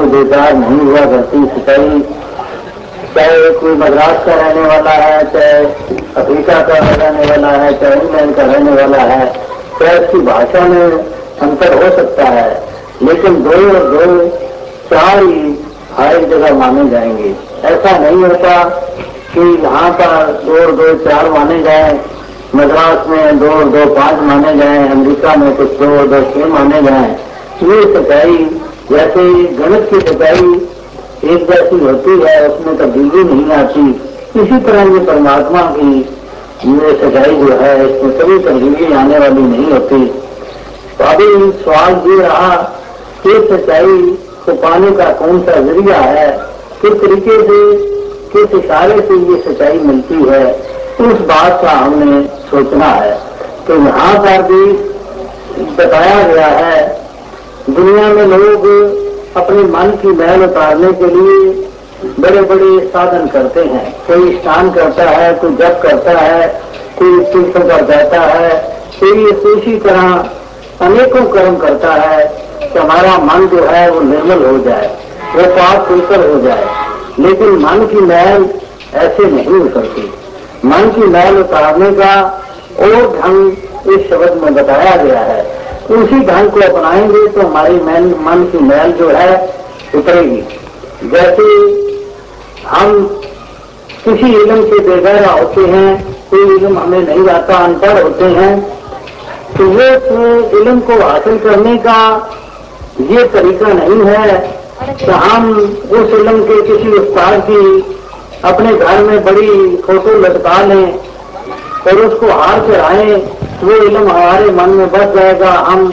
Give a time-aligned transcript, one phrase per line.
[0.00, 2.00] को बेकार नहीं हुआ करती सिंचाई
[3.14, 5.64] चाहे कोई मद्रास का रहने वाला है, चाहे
[6.16, 9.26] अफ्रीका का रहने वाला है, चाहे इंग्लैंड का रहने वाला है,
[9.80, 10.92] चाहे उसकी भाषा में
[11.42, 12.62] अंतर हो सकता है,
[13.02, 14.28] लेकिन दो और दो
[14.90, 15.58] चार ही
[15.96, 18.54] हर एक जगह माने जाएँगे। ऐसा नहीं होता
[19.34, 21.98] कि यहाँ पर दो और दो चार माने जाए,
[22.54, 26.46] मद्रास में दो और दो पाँच माने जाए, अमेरिका में कुछ दो और दो छह
[26.46, 27.10] माने जाए।
[27.62, 28.36] ये सच्चाई
[28.90, 30.68] जैसे गणित की सच्चाई
[31.34, 33.90] एक जैसी होती है, उसमें तब्दीली नहीं आती।
[34.40, 35.98] इसी तरह ये परमात्मा की
[36.64, 40.06] ये सच्चाई जो है, इसमें कभी तब्दीली आने वाली नहीं होती।
[40.98, 42.56] तो अभी सवाल ये रहा
[43.26, 46.38] कि सच्चाई को पाने का कौन सा ज़रिया है?
[46.82, 47.76] किस तरीके से,
[48.32, 50.70] किस इशारे से ये सच्चाई मिलती है?
[51.00, 53.18] उस बात का हमने सोचना है।
[53.66, 54.72] तो यहाँ पर भी
[55.74, 56.99] बताया गया है
[57.68, 58.66] दुनिया में लोग
[59.36, 61.68] अपने मन की मैल उतारने के लिए
[62.20, 66.48] बड़े बड़े साधन करते हैं। कोई स्नान करता है, कोई जप करता है,
[66.98, 70.30] कोई तीर्थ पर जाता है कोई इसी तरह
[70.80, 72.24] अनेकों कर्म करता है
[72.62, 74.88] कि हमारा मन जो है वो निर्मल हो जाए
[75.36, 76.66] वो पाप खुलकर हो जाए।
[77.20, 78.48] लेकिन मन की मैल
[78.94, 80.12] ऐसे नहीं उतरती
[80.64, 82.42] मन की मैल उतारने का
[82.80, 83.52] और ढंग
[83.92, 85.59] इस शब्द में बताया गया है
[85.90, 89.32] उसी ढंग को अपनाएँगे तो हमारी मैन, मन की मैल जो है
[89.94, 90.42] उतरेगी।
[91.08, 91.46] जैसे
[92.66, 93.06] हम
[94.04, 95.90] किसी इलम के बेगैरा होते हैं,
[96.30, 98.78] कोई इलम हमें नहीं आता, अनपढ़ होते हैं
[99.56, 101.98] तो वो इलम को हासिल करने का
[103.10, 104.38] ये तरीका नहीं है
[104.98, 105.50] कि हम
[105.90, 107.62] उस इलम के किसी उस्ताद की
[108.44, 113.16] अपने घर में बड़ी फ़ोटो लटका लें और उसको हार चढ़ाएँ।
[113.62, 115.86] वो इलम हमारे मन में बस जाएगा, हम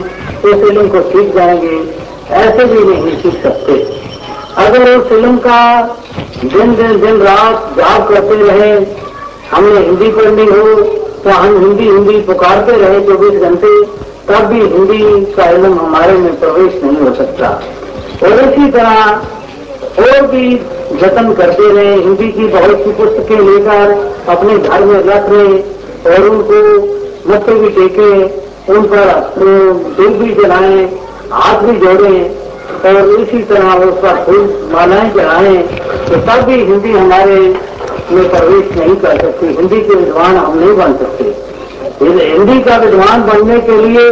[0.44, 1.76] उस इलम को सीख जाएँगे।
[2.36, 3.72] ऐसे भी नहीं सीख सकते।
[4.58, 5.60] अगर उस इलम का
[6.44, 8.72] दिन दिन दिन रात जाप करते रहे,
[9.50, 10.82] हमने हिंदी पढ़नी हो
[11.24, 13.70] तो हम हिंदी हिंदी पुकारते रहे चौबीस घंटे,
[14.28, 17.48] तब भी हिंदी का इलम हमारे में प्रवेश नहीं हो सकता।
[18.22, 19.20] और इसी तरह
[20.00, 20.54] और भी
[20.94, 25.58] जतन करते रहे, हिंदी की बहुत सी पुस्तकें लेकर अपने घर में रख रहे
[26.06, 26.60] और उनको
[27.28, 28.10] मत्थे भी टेके
[28.68, 29.06] उन पर
[29.38, 30.84] दिल भी जलाएँ,
[31.32, 32.20] हाथ भी जोड़ें,
[32.86, 35.62] और इसी तरह उसका फूल मालाएँ चढ़ाएँ
[36.08, 37.38] तो तब भी हिंदी हमारे
[38.10, 41.24] में प्रवेश नहीं कर सकती। हिंदी के विद्वान हम नहीं बन सकते।
[42.02, 44.08] हिंदी का विद्वान बनने के लिए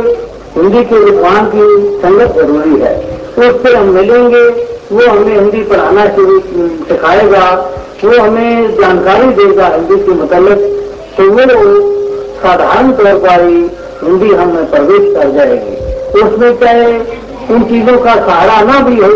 [0.57, 1.65] हिंदी के विद्वान की
[2.03, 2.95] संगत ज़रूरी है।
[3.35, 4.43] तो उससे हम मिलेंगे,
[4.93, 6.39] वो हमें हिंदी पढ़ाना शुरू
[6.89, 7.45] सिखाएगा,
[8.05, 10.59] वो हमें जानकारी देगा हिंदी के मतलब
[11.17, 11.45] तो वो
[12.43, 13.71] साधारण तौर पर ही
[14.03, 15.77] हिंदी हम प्रवेश कर जाएगी।
[16.23, 16.99] उसमें चाहे
[17.55, 19.11] उन चीज़ों का सहारा ना भी हो,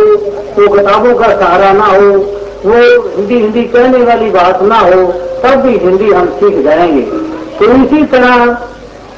[0.58, 2.18] वो किताबों का सहारा ना हो,
[2.66, 7.02] वो हिंदी हिंदी कहने वाली बात ना हो, तब भी हिंदी हम सीख जाएँगे।
[7.58, 8.58] तो इसी तरह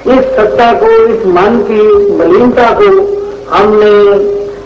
[0.06, 2.86] इस सत्ता को, इस मन की मलिनता को
[3.54, 4.18] हमने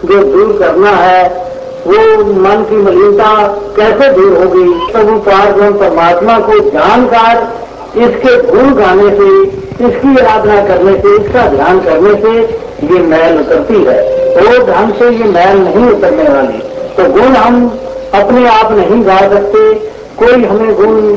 [0.08, 1.28] जो दूर करना है,
[1.86, 4.92] वो मन की मलिनता कैसे दूर होगी?
[4.92, 9.42] तो वो पार परमात्मा को जानकर इसके गुण गाने से,
[9.88, 12.40] इसकी आराधना करने से, इसका ध्यान करने से
[12.86, 16.58] ये मैल उतरती है। और ढंग से ये मैल नहीं उतरने वाली।
[16.96, 17.80] तो गुण हम
[18.14, 19.74] अपने आप नहीं गा सकते।
[20.18, 21.16] कोई हमें गुण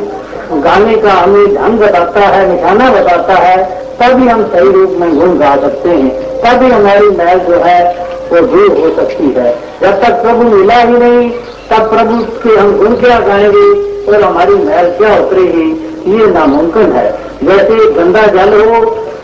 [0.61, 5.37] गाने का हमें ढंग बताता है, निशाना बताता है, तभी हम सही रूप में गुण
[5.37, 6.09] गा सकते हैं।
[6.41, 10.93] तभी हमारी मैल जो है, वो दूर हो सकती है। जब तक प्रभु मिला ही
[10.93, 11.29] नहीं,
[11.71, 15.88] तब प्रभु के हम गुण क्या गाएँगे और हमारी मैल क्या उतरेगी?
[16.11, 17.09] ये नामुमकिन है।
[17.43, 18.79] जैसे गंदा जल हो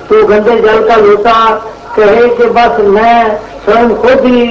[0.09, 1.38] तो गंदे जल का लोटा
[1.96, 3.19] कहे कि बस मैं
[3.66, 4.46] स्वयं खुद ही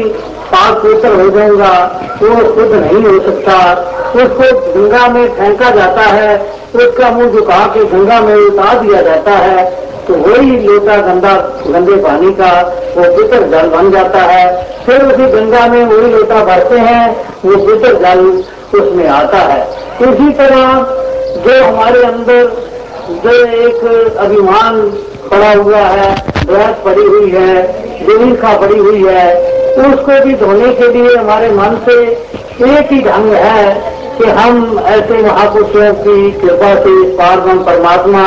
[0.46, 1.72] पाक पवित्र हो जाऊँगा
[2.22, 3.56] वो खुद नहीं हो सकता।
[4.14, 6.36] उसको गंगा में फेंका जाता है,
[6.74, 9.64] उसका मुँह झुका के गंगा में उतार दिया जाता है
[10.06, 11.34] तो वही लोटा गंदा,
[11.66, 12.50] गंदे पानी का
[12.96, 14.44] वो पितर जल बन जाता है।
[14.86, 17.04] फिर उसी गंगा में वही लोटा भरते हैं,
[17.44, 18.20] वो पितर जल
[18.78, 19.62] उसमें आता है।
[20.02, 22.46] इसी तरह जो हमारे अंदर
[23.24, 24.80] जो एक अभिमान
[25.30, 26.14] पड़ा हुआ है,
[26.46, 29.26] बहस पड़ी हुई है दुविधा पड़ी हुई है,
[29.84, 31.96] उसको भी धोने के लिए हमारे मन से
[32.66, 38.24] एक ही ढंग है कि हम ऐसे महापुरुषों की कृपा से पारगम परमात्मा,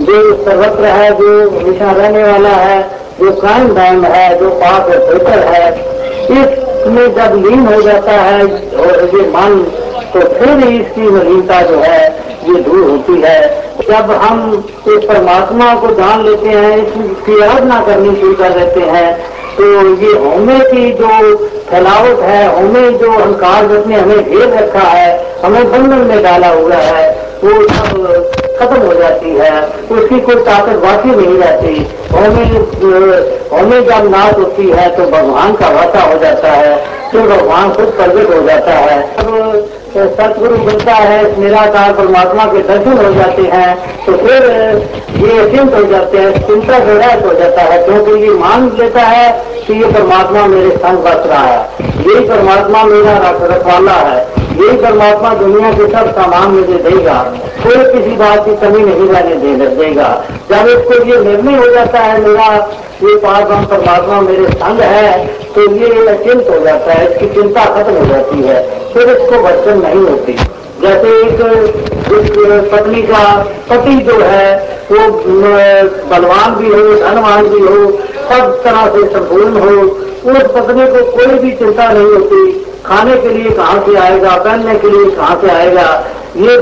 [0.00, 2.80] जो सर्वत्र है, जो हमेशा रहने वाला है,
[3.20, 5.70] जो कायम दायम है, जो पाक और बेहतर है,
[6.30, 9.62] इसमें जब लीन हो जाता है और ये मन
[10.12, 13.40] तो फिर इसकी नवीनता जो है ये दूर होती है।
[13.80, 14.52] जब हम
[14.88, 19.10] इस परमात्मा को जान लेते हैं, इसकी आराधना करनी शुरू कर देते हैं
[19.56, 19.64] तो
[19.96, 21.08] ये होमे की जो
[21.68, 25.08] फैलावट है, होमे जो अहंकार जिसने हमें घेर रखा है,
[25.42, 27.08] हमें बंधन में डाला हुआ है,
[27.42, 28.30] वो सब
[28.60, 29.50] खत्म हो जाती है।
[29.90, 31.74] उसकी कोई ताकत बाकी नहीं रहती।
[32.12, 32.44] होमे
[33.50, 36.76] होमे जब नाश होती है तो भगवान का वाता हो जाता है
[37.10, 38.96] फिर भगवान खुद प्रकट हो जाता है।
[39.98, 43.70] अब सतगुरु बनता है, निराकार परमात्मा के दर्शन हो जाते हैं
[44.06, 44.44] तो फिर
[45.18, 49.02] ये अचिंत हो जाते हैं, चिंता से रहित हो जाता है, क्योंकि ये मान लेता
[49.02, 49.30] है
[49.66, 54.20] कि ये परमात्मा मेरे संग बस रहा है। यही परमात्मा मेरा रखवाला है।
[54.58, 57.16] यही परमात्मा दुनिया के सब सामान मुझे देगा।
[57.62, 60.08] कोई किसी बात की कमी नहीं रहने दे, देगा।
[60.50, 62.46] जब इसको ये निर्णय हो जाता है, मेरा
[63.02, 65.26] ये पास परमात्मा मेरे संग है
[65.58, 68.58] तो ये अचिंत हो जाता है इसकी चिंता खत्म हो जाती है,
[68.92, 70.32] फिर इसको भटकन नहीं होती।
[70.82, 71.40] जैसे एक
[72.72, 73.22] पत्नी का
[73.70, 74.50] पति जो है,
[74.90, 75.08] वो
[76.10, 77.90] बलवान भी हो, धनवान भी हो,
[78.28, 79.74] सब तरह से संपूर्ण हो,
[80.26, 82.52] उस पत्नी को कोई भी चिंता नहीं होती।
[82.86, 85.88] खाने के लिए कहाँ से आएगा, पहनने के लिए कहाँ से आएगा
[86.38, 86.56] ये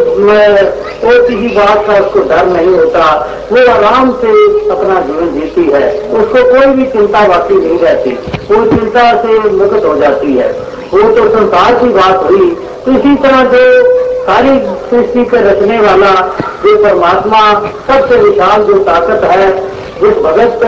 [1.06, 4.28] और किसी बात का उसको डर नहीं होता। वो आराम से
[4.70, 8.10] अपना जीवन जीती है। उसको कोई भी चिंता बाकी नहीं रहती।
[8.50, 10.52] वो चिंता से मुक्त हो जाती है।
[10.94, 12.56] वो तो संसार की बात हुई।
[12.88, 14.58] इसी तरह जो सारी
[14.90, 17.52] सृष्टि के रचने वाला, जो परमात्मा,
[17.86, 19.68] सबसे विशाल जो ताकत है,
[20.00, 20.60] जिस भगत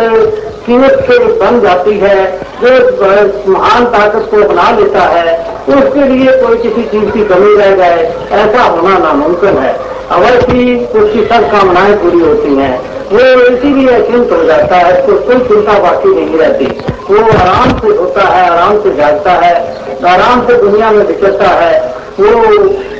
[0.69, 2.17] कीमत से बन जाती है,
[2.63, 5.37] जो महान ताकत को अपना लेता है
[5.69, 9.73] उसके लिए कोई किसी चीज़ की कमी रह जाए, ऐसा होना नामुमकिन है।
[10.11, 15.39] अवश्य उसकी सब कामनाएँ पूरी होती हैं। वो इसीलिए अचिंत हो जाता है तो कोई
[15.49, 16.67] चिंता बाकी नहीं रहती।
[17.11, 19.55] वो आराम से होता है, आराम से जागता है,
[20.07, 21.75] आराम से दुनिया में विचरता है।
[22.19, 22.29] वो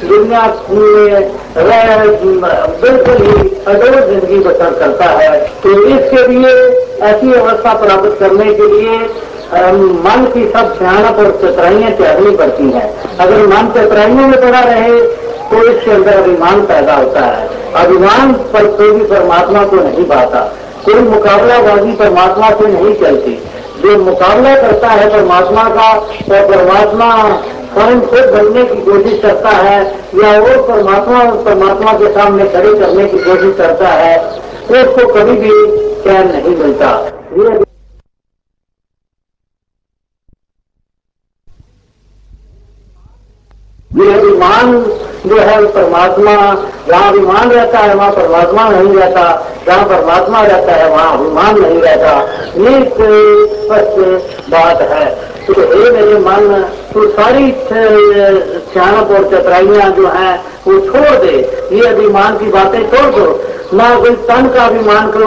[0.05, 1.33] दुनिया में
[2.81, 3.33] बिल्कुल ही
[3.67, 6.53] अडोर ज़िंदगी बसर करता है। तो इसके लिए,
[7.05, 8.99] ऐसी अवस्था प्राप्त करने के लिए
[9.99, 12.89] मन की सब भयानक और चतराइयाँ त्यागनी पड़ती हैं।
[13.19, 15.01] अगर मन चतराइयों में पड़ा रहे
[15.51, 20.41] तो इसके अंदर अभिमान पैदा होता है। अभिमान पर कोई भी परमात्मा को नहीं पाता
[20.85, 23.35] कोई मुकाबलाबाजी परमात्मा से नहीं चलती।
[23.81, 27.09] जो मुकाबला करता है परमात्मा का तो परमात्मा
[27.75, 29.79] स्वयं खुद बनने की कोशिश करता है,
[30.15, 34.17] या वो परमात्मा परमात्मा के सामने खड़े करने की कोशिश करता है
[34.69, 35.51] तो उसको कभी भी
[36.03, 36.91] चैन नहीं मिलता।
[43.99, 44.75] ये अभिमान
[45.27, 46.33] जो है परमात्मा,
[46.89, 51.81] जहाँ अभिमान रहता है, वहाँ परमात्मा नहीं रहता। जहाँ परमात्मा रहता है, वहाँ अभिमान नहीं
[51.81, 52.21] रहता।
[52.57, 53.99] ये कोई स्पष्ट
[54.51, 61.17] बात है। तो हे मेरे मन तो सारी सियानप और चतराइयाँ जो हैं, वो छोड़
[61.17, 63.45] दे। ये अभिमान की बातें छोड़ दो।
[63.75, 65.27] ना कोई तन का अभिमान करो,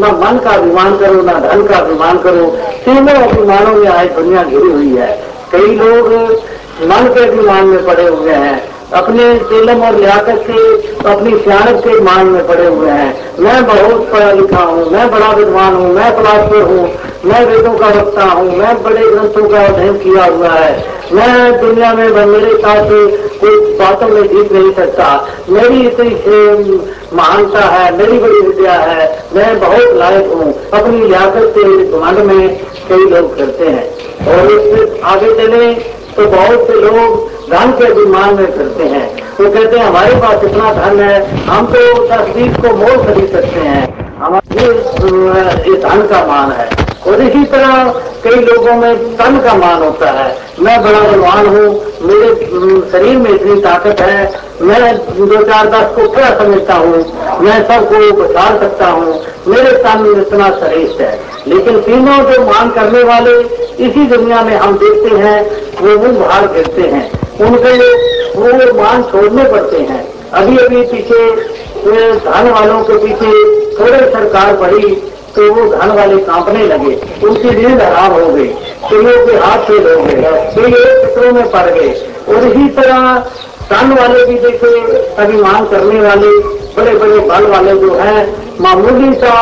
[0.00, 2.46] ना मन का अभिमान करो, ना धन का अभिमान करो।
[2.84, 6.08] तीनों अभिमानों में आज दुनिया घिरी हुई है। कई लोग
[6.82, 10.58] मन के अभिमान में पड़े हुए हैं। अपने तेलम और लियाकत से,
[11.10, 15.30] अपनी सियानत के मान में पड़े हुए हैं। मैं बहुत पढ़ा लिखा हूँ, मैं बड़ा
[15.32, 16.90] विद्वान हूँ, मैं फिलासफर हूँ,
[17.24, 21.92] मैं वेदों का वक्ता हूँ, मैं बड़े ग्रंथों का अध्ययन किया हुआ है। मैं दुनिया
[21.94, 22.88] में मेरे साथ
[23.40, 25.06] कोई बातों में जीत नहीं सकता।
[25.48, 26.80] मेरी इतनी
[27.14, 32.58] महानता है, मेरी बड़ी विद्या है। मैं बहुत लायक हूँ। अपनी लियाकत से घुमांड में
[32.88, 33.84] कई लोग करते हैं।
[34.28, 35.74] और आगे चले
[36.16, 40.14] तो बहुत से लोग धन के अभिमान में करते हैं। वो तो कहते हैं, हमारे
[40.16, 44.64] पास इतना धन है, हम तो तस्वीर को मोल खरीद सकते हैं। हमारे
[45.70, 46.68] ये धन का मान है।
[47.06, 47.88] और इसी तरह
[48.24, 51.68] कई लोगों में तन का मान होता है। मैं बड़ा बलवान हूँ,
[52.02, 52.34] मेरे
[52.92, 56.96] शरीर में इतनी ताकत है, मैं दो चार दस को क्या समझता हूँ,
[57.40, 63.02] मैं सबको बचा सकता हूँ, मेरे तन इतना श्रेष्ठ है। लेकिन तीनों जो मान करने
[63.02, 63.40] वाले
[63.84, 65.40] इसी दुनिया में हम देखते हैं,
[65.80, 67.92] वो मुँह बाहर गिरते हैं। उनके
[68.32, 71.30] वो मान छोड़ने पड़ते हैं। अभी अभी पीछे
[72.16, 73.30] धन वालों के पीछे
[73.76, 74.94] थोड़े सरकार बढ़ी
[75.36, 78.48] तो वो धन वाले कांपने लगे। उनकी नींद हराम हो गई।
[78.90, 81.88] कईयों के हाथ फेल हो गए। एक चित्रों में पड़ गए।
[82.28, 83.18] और इसी तरह
[83.70, 84.82] धन वाले भी देखे,
[85.22, 88.20] अभिमान करने वाले बड़े बड़े बल वाले जो हैं,
[88.60, 89.32] मामूली सा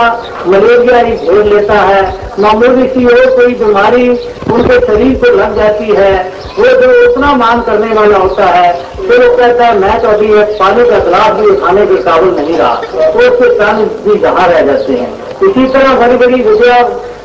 [0.47, 4.09] मलेरिया ही घेर लेता है। मामूली सी और कोई बीमारी
[4.53, 9.19] उनके शरीर को लग जाती है। वो जो उतना मान करने वाला होता है, फिर
[9.19, 12.57] वो कहता है, मैं तो अभी एक पानी का गिलास भी उठाने के काबुल नहीं
[12.59, 16.81] रहा। तो उसके प्राण भी जहाँ रह जाते हैं। इसी तरह बड़ी बड़ी विद्या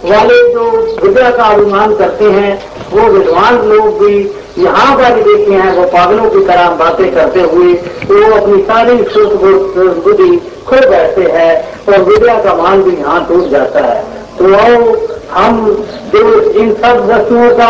[0.05, 0.69] वाले जो
[1.03, 2.51] विद्या का अभिमान करते हैं,
[2.91, 4.17] वो विद्वान लोग भी
[4.57, 8.97] यहाँ पर देखे हैं, वो पागलों की तरह बातें करते हुए तो वो अपनी सारी
[9.13, 9.33] सुख
[10.03, 10.35] बुद्धि
[10.67, 11.53] खो बैठते हैं
[11.85, 14.03] और विद्या का मान भी यहाँ टूट जाता है।
[14.37, 14.45] तो
[15.31, 15.53] हम
[16.15, 17.69] जो इन सब वस्तुओं का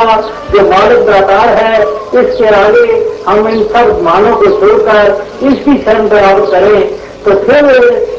[0.52, 1.80] जो मौलिक आधार है,
[2.16, 2.88] इसके आगे
[3.28, 7.66] हम इन सब मानों को छोड़कर इसकी शरण बराबर करें तो फिर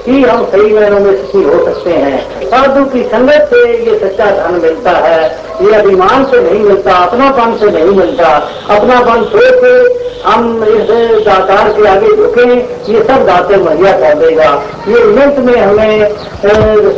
[0.06, 4.24] ही हम सही महीनों में सुखी हो सकते हैं। साधु की संगत से ये सच्चा
[4.30, 5.20] धन मिलता है।
[5.62, 8.28] ये अभिमान से नहीं मिलता, अपनापन से नहीं मिलता।
[8.70, 9.74] अपनापन छोड़ के
[10.22, 10.48] हम
[10.96, 12.48] इस दातार के आगे झुके,
[12.92, 14.50] ये सब दाते मुहैया कर देगा।
[14.88, 16.08] ये मिनट में हमें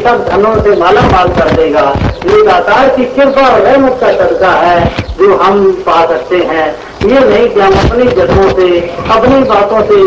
[0.02, 1.92] सब धनों से माला माल कर देगा।
[2.26, 6.68] ये दातार की कृपा और रहमत का सदका है जो हम पा सकते हैं।
[7.04, 8.78] ये नहीं कि हम अपनी जन्मों से,
[9.10, 10.00] अपनी बातों से,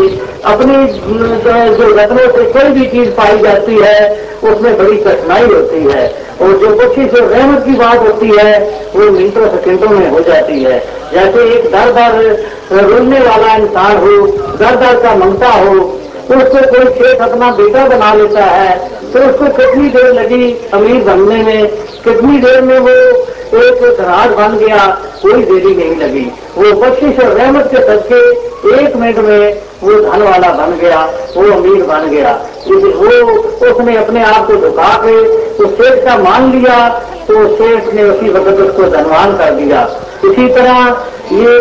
[0.44, 0.86] अपनी
[1.76, 6.52] जो रत्नों से कोई भी चीज़ पाई जाती है, उसमें बड़ी कठिनाई होती है। और
[6.52, 8.58] जो कुछ से रहमत की बात होती है,
[8.96, 10.78] वो मिनटों सेकेंडों में हो जाती है।
[11.14, 12.36] जैसे एक दर दर
[12.72, 14.26] रोने वाला इंसान हो
[14.58, 15.74] दर दर का ममता हो
[16.28, 18.76] तो उसको कोई खेत अपना बेटा बना लेता है
[19.12, 21.68] तो उसको कितनी देर लगी अमीर बनने में?
[22.04, 22.90] कितनी देर में वो
[23.58, 24.86] एक धराज बन गया?
[25.22, 26.24] कोई देरी नहीं लगी।
[26.56, 28.20] वो बख्शिश और रहमत के सदके
[28.76, 31.02] एक मिनट में वो धन वाला बन गया,
[31.36, 32.32] वो अमीर बन गया।
[32.66, 35.22] वो उसने अपने आप को झुका के
[35.54, 36.88] तो शेख का मान लिया
[37.28, 39.82] तो शेख ने उसी वक्त उसको धनवान कर दिया।
[40.24, 40.78] इसी तरह
[41.32, 41.52] ये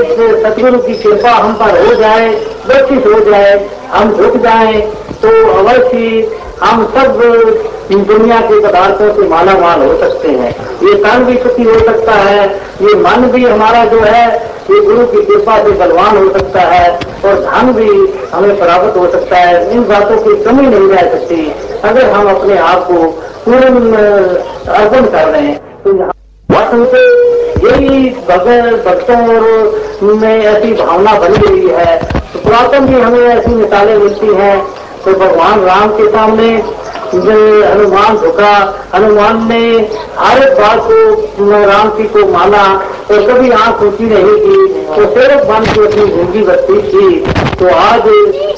[0.43, 2.29] सतगुरु की कृपा हम पर हो जाए
[2.67, 3.53] बख्शिश हो जाए,
[3.91, 4.79] हम झुक जाए
[5.21, 7.19] तो अवश्य हम सब
[7.91, 10.51] दुनिया के पदार्थों से माला माल हो सकते हैं।
[10.81, 12.45] ये तन भी सुखी हो सकता है,
[12.81, 14.27] ये मन भी हमारा जो है,
[14.71, 16.91] ये गुरु की कृपा से बलवान हो सकता है,
[17.25, 17.89] और धन भी
[18.33, 21.51] हमें प्राप्त हो सकता है। इन बातों की कमी नहीं रह सकती।
[21.83, 23.03] अगर हम अपने आप को
[23.45, 23.93] पूर्ण
[24.71, 26.10] अर्पण कर रहे हैं तो यहाँ
[26.69, 27.31] से
[27.67, 31.97] यही भगत भक्तों और में ऐसी भावना बन गई है।
[32.33, 36.49] तो पुरातन भी हमें ऐसी मिसालें मिलती हैं। तो भगवान राम के सामने
[37.13, 38.53] हनुमान झुका।
[38.93, 39.63] हनुमान ने
[40.17, 42.63] हर एक बात को राम जी को माना
[43.11, 47.19] और कभी आँख ऊँची नहीं की तो सिर्फ़ मन की अपनी ज़िंदगी बत्ती थी।
[47.59, 48.07] तो आज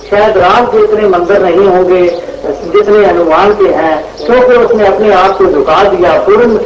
[0.09, 2.05] शायद राम के इतने मंदिर नहीं होंगे
[2.45, 6.57] जितने हनुमान के हैं, क्योंकि उसने अपने आप को झुका दिया, पूर्ण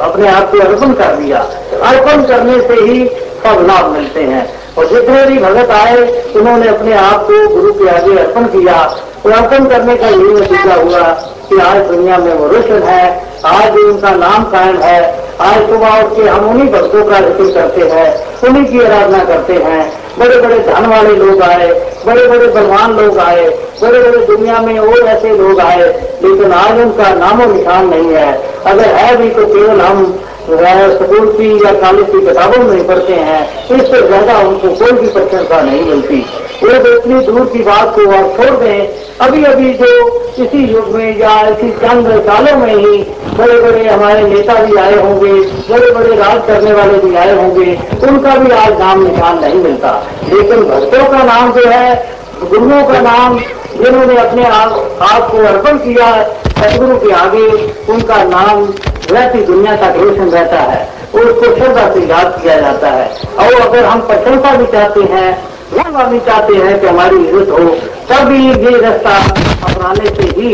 [0.00, 1.38] अपने आप को अर्पण कर दिया।
[1.84, 3.06] अर्पण करने से ही
[3.44, 4.44] सब लाभ मिलते हैं।
[4.78, 5.96] और जितने भी भगत आए,
[6.36, 8.82] उन्होंने अपने आप को गुरु के आगे अर्पण किया।
[9.26, 11.02] और करने का यही नतीजा हुआ
[11.48, 13.04] कि आज दुनिया में वो रोशन है,
[13.46, 15.00] आज उनका नाम कायम है,
[15.40, 18.08] आज सुबह उठ के हम उन्हीं भक्तों का ज़िक्र करते हैं,
[18.48, 19.82] उन्हीं की आराधना करते हैं।
[20.18, 21.68] बड़े बड़े धन वाले लोग आए
[22.06, 23.48] बड़े बड़े बलवान लोग आए
[23.80, 25.88] बड़े बड़े दुनिया में और ऐसे लोग आए,
[26.22, 28.32] लेकिन आज उनका नामो निशान नहीं है।
[28.66, 30.04] अगर है भी तो केवल हम
[30.44, 35.60] स्कूल की या कॉलेज की किताबों में पढ़ते हैं, इससे ज़्यादा उनको कोई भी प्रशंसा
[35.62, 36.24] नहीं मिलती।
[36.64, 38.88] तो इतनी दूर की बात को और छोड़ दें।
[39.20, 42.98] अभी अभी जो इसी युग में या इसी चंद सालों में ही
[43.38, 45.32] बड़े बड़े हमारे नेता भी आए होंगे
[45.70, 47.78] बड़े बड़े राज करने वाले भी आए होंगे,
[48.08, 52.08] उनका भी आज नाम निशान नहीं मिलता। लेकिन भक्तों का नाम जो है,
[52.50, 53.38] गुरुओं का नाम,
[53.82, 57.46] जिन्होंने अपने आप आप को अर्पण किया सदगुरु के आगे,
[57.92, 58.74] उनका नाम
[59.10, 63.84] रहती दुनिया का रोशन रहता है। उसको श्रद्धा से याद किया जाता है। और अगर
[63.84, 67.64] हम प्रशंसा भी चाहते हैं वह भी चाहते हैं कि हमारी इज़्ज़त हो,
[68.08, 69.16] तभी ये रास्ता
[69.64, 70.50] अपनाने से ही,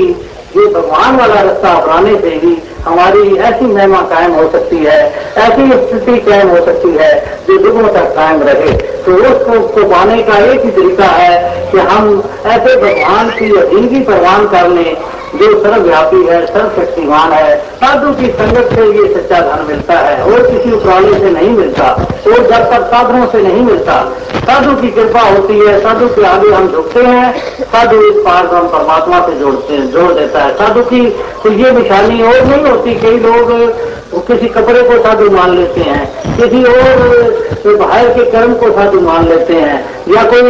[0.56, 4.98] ये भगवान वाला रास्ता अपनाने से ही हमारी ऐसी महिमा कायम हो सकती है,
[5.38, 7.12] ऐसी स्थिति कायम हो सकती है
[7.46, 8.72] जो दुखों तक कायम रहे।
[9.04, 14.00] तो उसको को पाने का एक ही तरीका है कि हम ऐसे भगवान की ज़िंदगी
[14.04, 14.96] प्रवान कर लें
[15.34, 20.42] जो सर्वव्यापी है, सर्वशक्तिमान है, साधु की संगत से ये सच्चा धन मिलता है, और
[20.42, 21.84] किसी उपराले से नहीं मिलता,
[22.26, 24.02] और जब तक साधनों से नहीं मिलता।
[24.40, 27.32] साधु की कृपा होती है, साधु के आगे हम झुकते हैं,
[27.62, 31.06] साधु इस पार को हम परमात्मा से जोड़ते हैं, जोड़ देता है। साधु की
[31.42, 36.19] तो ये निशानी और नहीं होती, कई लोग किसी कपड़े को साधु मान लेते हैं
[36.40, 40.42] किसी और बाहर के कर्म को साधु मान लेते हैं। या कोई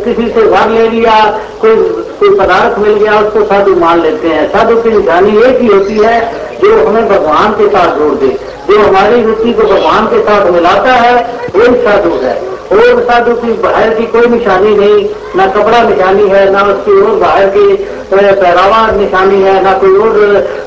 [0.00, 1.76] किसी से घर ले लिया, कोई
[2.20, 5.98] कोई पदार्थ मिल गया, उसको साधु मान लेते हैं। साधु की निशानी एक ही होती
[5.98, 8.28] है, जो हमें भगवान के साथ जोड़ दे।
[8.70, 11.14] जो हमारी रुचि को भगवान के साथ मिलाता है,
[11.56, 16.50] वही साधु है। और साधु की बाहर की कोई निशानी नहीं, ना कपड़ा निशानी है,
[16.52, 17.66] ना उसकी और बाहर की
[18.10, 20.18] पहरावा निशानी है, ना कोई और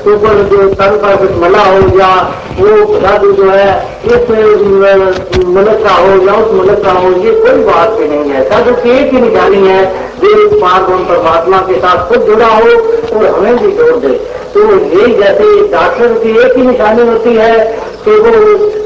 [0.06, 2.10] ऊपर जो तन पर कुछ मला हो या
[2.58, 3.68] वो साधु जो है,
[4.06, 4.30] इस
[5.46, 8.74] मुल्क का हो या उस मुल्क का हो, ये कोई बात भी नहीं है। साधु
[8.82, 9.84] की एक ही निशानी है,
[10.16, 12.70] जो पार्वम परमात्मा के साथ खुद जुड़ा हो
[13.12, 14.18] और हमें भी जोड़ दे।
[14.54, 17.54] तो यही जैसे डॉक्टर की एक ही निशानी होती है
[18.04, 18.30] कि वो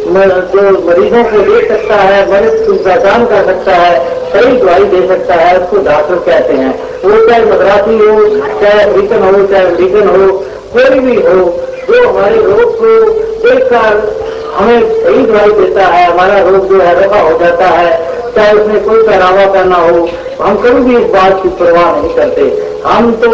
[0.05, 5.09] जो मरीजों को देख सकता है मरीज़ की पहचान कर सकता है, सही दवाई दे
[5.09, 6.73] सकता है, उसको डॉक्टर कहते हैं।
[7.05, 8.29] वो चाहे मद्रासी हो,
[8.61, 10.27] चाहे अफ्रीकन हो, चाहे अमरीकन हो,
[10.73, 13.11] कोई भी हो, जो हमारे रोग को
[13.49, 14.23] देखकर
[14.55, 18.85] हमें सही दवाई देता है, हमारा रोग जो है रफा हो जाता है, चाहे उसमें
[18.85, 20.09] कोई पहरावा करना हो,
[20.41, 23.31] हम कभी भी इस बात की परवाह नहीं करते। हम तो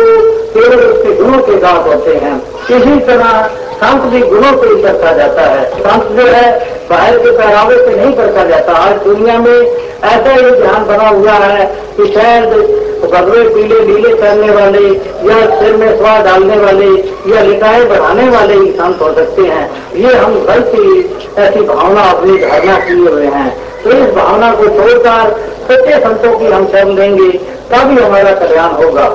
[0.54, 2.36] केवल उसके गुणों के साथ होते हैं।
[2.70, 6.50] इसी तरह संत भी गुणों से ही करता जाता है। संत जो है,
[6.90, 11.32] बाहर के पहरावे से नहीं करता जाता। आज दुनिया में ऐसा ही ध्यान बना हुआ
[11.32, 11.64] है
[11.96, 12.44] कि शायद
[13.12, 14.86] भगवे पीले, नीले करने वाले
[15.28, 16.90] या सिर में स्वाद डालने वाले
[17.34, 21.00] या लिटाए बढ़ाने वाले ही संत हो सकते हैं। ये हम गलती
[21.38, 23.50] ऐसी भावना अपनी धारणा किए हुए हैं।
[23.84, 25.36] तो इस भावना को छोड़कर
[25.70, 27.30] सच्चे संतों की हम शरण देंगे
[27.72, 29.14] तभी हमारा कल्याण होगा।